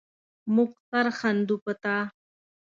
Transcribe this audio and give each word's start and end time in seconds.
مونږ 0.53 0.71
سر 0.87 1.05
ښندو 1.19 1.55
په 1.63 1.71
تا 1.81 1.97